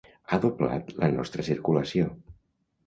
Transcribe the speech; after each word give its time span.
Ha 0.35 0.39
doblat 0.45 0.89
la 1.03 1.11
nostra 1.19 1.47
circulació. 1.51 2.13